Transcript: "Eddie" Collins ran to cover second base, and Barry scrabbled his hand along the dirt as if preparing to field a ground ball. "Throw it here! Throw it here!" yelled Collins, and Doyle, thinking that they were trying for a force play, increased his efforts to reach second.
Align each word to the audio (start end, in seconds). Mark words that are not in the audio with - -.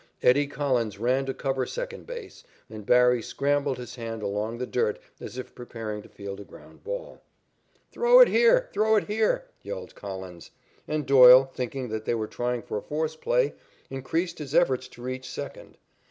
"Eddie" 0.23 0.47
Collins 0.47 0.97
ran 0.97 1.27
to 1.27 1.31
cover 1.35 1.63
second 1.63 2.07
base, 2.07 2.43
and 2.71 2.87
Barry 2.87 3.21
scrabbled 3.21 3.77
his 3.77 3.93
hand 3.97 4.23
along 4.23 4.57
the 4.57 4.65
dirt 4.65 4.97
as 5.19 5.37
if 5.37 5.53
preparing 5.53 6.01
to 6.01 6.09
field 6.09 6.39
a 6.39 6.43
ground 6.43 6.83
ball. 6.83 7.21
"Throw 7.91 8.19
it 8.19 8.27
here! 8.27 8.67
Throw 8.73 8.95
it 8.95 9.03
here!" 9.03 9.45
yelled 9.61 9.93
Collins, 9.93 10.49
and 10.87 11.05
Doyle, 11.05 11.51
thinking 11.53 11.89
that 11.89 12.05
they 12.05 12.15
were 12.15 12.25
trying 12.25 12.63
for 12.63 12.79
a 12.79 12.81
force 12.81 13.15
play, 13.15 13.53
increased 13.91 14.39
his 14.39 14.55
efforts 14.55 14.87
to 14.87 15.03
reach 15.03 15.29
second. 15.29 15.77